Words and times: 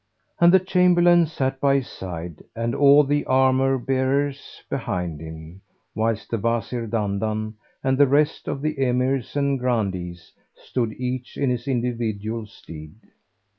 And 0.39 0.51
the 0.51 0.57
Chamberlain 0.59 1.27
sat 1.27 1.59
by 1.59 1.75
his 1.75 1.87
side 1.87 2.43
and 2.55 2.73
all 2.73 3.03
the 3.03 3.23
armour 3.25 3.77
bearers[FN#379] 3.77 4.67
behind 4.67 5.21
him, 5.21 5.61
whilst 5.93 6.31
the 6.31 6.39
Wazir 6.39 6.87
Dandan 6.87 7.53
and 7.83 7.99
the 7.99 8.07
rest 8.07 8.47
of 8.47 8.63
the 8.63 8.79
Emirs 8.83 9.35
and 9.35 9.59
Grandees 9.59 10.31
stood 10.55 10.93
each 10.93 11.37
in 11.37 11.51
his 11.51 11.67
individual 11.67 12.47
stead. 12.47 12.95